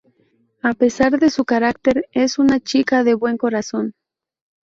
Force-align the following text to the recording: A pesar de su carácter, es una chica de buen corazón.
A 0.63 0.73
pesar 0.73 1.19
de 1.19 1.29
su 1.29 1.45
carácter, 1.45 2.05
es 2.11 2.39
una 2.39 2.59
chica 2.59 3.03
de 3.03 3.13
buen 3.13 3.37
corazón. 3.37 3.93